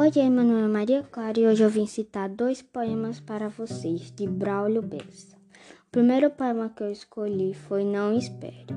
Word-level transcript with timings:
Oi, 0.00 0.10
é 0.16 0.30
Maria 0.30 1.02
Clara 1.02 1.38
e 1.38 1.46
hoje 1.46 1.62
eu 1.62 1.68
vim 1.68 1.84
citar 1.84 2.26
dois 2.26 2.62
poemas 2.62 3.20
para 3.20 3.50
vocês, 3.50 4.10
de 4.10 4.26
Braulio 4.26 4.80
Bessa. 4.80 5.36
O 5.36 5.90
primeiro 5.92 6.30
poema 6.30 6.72
que 6.74 6.82
eu 6.82 6.90
escolhi 6.90 7.52
foi 7.52 7.84
Não 7.84 8.16
Espere. 8.16 8.74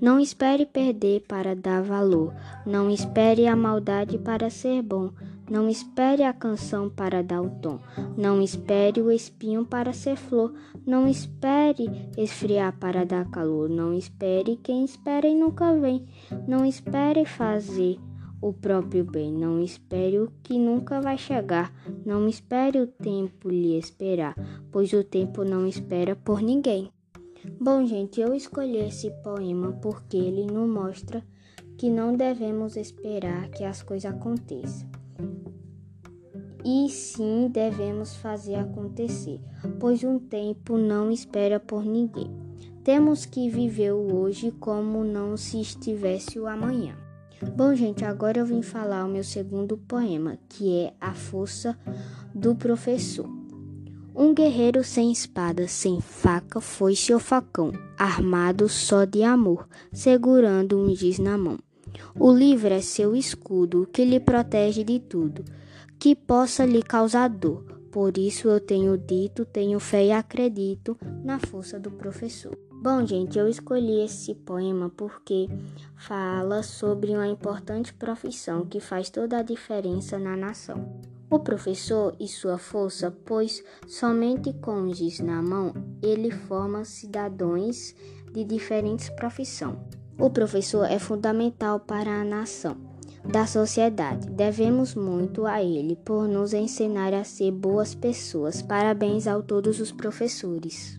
Não 0.00 0.20
espere 0.20 0.64
perder 0.64 1.24
para 1.26 1.56
dar 1.56 1.82
valor, 1.82 2.32
não 2.64 2.88
espere 2.88 3.48
a 3.48 3.56
maldade 3.56 4.16
para 4.16 4.48
ser 4.48 4.80
bom, 4.80 5.10
não 5.50 5.68
espere 5.68 6.22
a 6.22 6.32
canção 6.32 6.88
para 6.88 7.20
dar 7.20 7.42
o 7.42 7.50
tom, 7.50 7.80
não 8.16 8.40
espere 8.40 9.02
o 9.02 9.10
espinho 9.10 9.64
para 9.64 9.92
ser 9.92 10.14
flor, 10.14 10.54
não 10.86 11.08
espere 11.08 11.90
esfriar 12.16 12.78
para 12.78 13.04
dar 13.04 13.28
calor, 13.28 13.68
não 13.68 13.92
espere 13.92 14.56
quem 14.62 14.84
espera 14.84 15.26
e 15.26 15.34
nunca 15.34 15.74
vem, 15.74 16.06
não 16.46 16.64
espere 16.64 17.24
fazer 17.24 17.98
o 18.40 18.52
próprio 18.52 19.04
bem. 19.04 19.32
Não 19.32 19.60
espere 19.62 20.18
o 20.18 20.32
que 20.42 20.58
nunca 20.58 21.00
vai 21.00 21.18
chegar. 21.18 21.72
Não 22.04 22.28
espere 22.28 22.80
o 22.80 22.86
tempo 22.86 23.48
lhe 23.48 23.78
esperar, 23.78 24.34
pois 24.70 24.92
o 24.92 25.04
tempo 25.04 25.44
não 25.44 25.66
espera 25.66 26.14
por 26.16 26.40
ninguém. 26.40 26.90
Bom, 27.60 27.86
gente, 27.86 28.20
eu 28.20 28.34
escolhi 28.34 28.78
esse 28.78 29.10
poema 29.22 29.72
porque 29.80 30.16
ele 30.16 30.46
nos 30.46 30.68
mostra 30.68 31.22
que 31.76 31.88
não 31.88 32.16
devemos 32.16 32.76
esperar 32.76 33.48
que 33.50 33.64
as 33.64 33.82
coisas 33.82 34.12
aconteçam. 34.12 34.88
E 36.64 36.88
sim 36.90 37.48
devemos 37.48 38.16
fazer 38.16 38.56
acontecer, 38.56 39.40
pois 39.78 40.02
um 40.02 40.18
tempo 40.18 40.76
não 40.76 41.10
espera 41.10 41.60
por 41.60 41.84
ninguém. 41.84 42.30
Temos 42.82 43.24
que 43.24 43.48
viver 43.48 43.92
o 43.92 44.16
hoje 44.16 44.50
como 44.50 45.04
não 45.04 45.36
se 45.36 45.60
estivesse 45.60 46.38
o 46.38 46.46
amanhã. 46.46 47.07
Bom, 47.40 47.72
gente, 47.72 48.04
agora 48.04 48.40
eu 48.40 48.46
vim 48.46 48.62
falar 48.62 49.04
o 49.04 49.08
meu 49.08 49.22
segundo 49.22 49.78
poema, 49.78 50.36
que 50.48 50.76
é 50.76 50.94
A 51.00 51.14
Força 51.14 51.78
do 52.34 52.56
Professor. 52.56 53.28
Um 54.12 54.34
guerreiro 54.34 54.82
sem 54.82 55.12
espada, 55.12 55.68
sem 55.68 56.00
faca, 56.00 56.60
foi 56.60 56.96
seu 56.96 57.20
facão, 57.20 57.70
armado 57.96 58.68
só 58.68 59.04
de 59.04 59.22
amor, 59.22 59.68
segurando 59.92 60.76
um 60.76 60.92
giz 60.92 61.20
na 61.20 61.38
mão. 61.38 61.60
O 62.18 62.32
livro 62.32 62.74
é 62.74 62.80
seu 62.80 63.14
escudo, 63.14 63.88
que 63.92 64.04
lhe 64.04 64.18
protege 64.18 64.82
de 64.82 64.98
tudo, 64.98 65.44
que 65.96 66.16
possa 66.16 66.66
lhe 66.66 66.82
causar 66.82 67.28
dor. 67.28 67.77
Por 67.98 68.16
isso 68.16 68.46
eu 68.46 68.60
tenho 68.60 68.96
dito, 68.96 69.44
tenho 69.44 69.80
fé 69.80 70.04
e 70.04 70.12
acredito 70.12 70.96
na 71.24 71.40
força 71.40 71.80
do 71.80 71.90
professor. 71.90 72.56
Bom, 72.70 73.04
gente, 73.04 73.36
eu 73.36 73.48
escolhi 73.48 74.04
esse 74.04 74.36
poema 74.36 74.88
porque 74.88 75.48
fala 75.96 76.62
sobre 76.62 77.10
uma 77.10 77.26
importante 77.26 77.92
profissão 77.92 78.64
que 78.64 78.78
faz 78.78 79.10
toda 79.10 79.38
a 79.38 79.42
diferença 79.42 80.16
na 80.16 80.36
nação. 80.36 81.02
O 81.28 81.40
professor 81.40 82.14
e 82.20 82.28
sua 82.28 82.56
força, 82.56 83.10
pois 83.10 83.64
somente 83.88 84.52
com 84.52 84.82
o 84.82 84.94
giz 84.94 85.18
na 85.18 85.42
mão 85.42 85.74
ele 86.00 86.30
forma 86.30 86.84
cidadãos 86.84 87.96
de 88.32 88.44
diferentes 88.44 89.10
profissões. 89.10 89.76
O 90.16 90.30
professor 90.30 90.84
é 90.84 91.00
fundamental 91.00 91.80
para 91.80 92.20
a 92.20 92.24
nação 92.24 92.76
da 93.24 93.46
sociedade. 93.46 94.28
Devemos 94.30 94.94
muito 94.94 95.46
a 95.46 95.62
ele 95.62 95.96
por 95.96 96.26
nos 96.26 96.52
ensinar 96.52 97.14
a 97.14 97.24
ser 97.24 97.50
boas 97.50 97.94
pessoas. 97.94 98.62
Parabéns 98.62 99.26
a 99.26 99.40
todos 99.40 99.80
os 99.80 99.92
professores. 99.92 100.97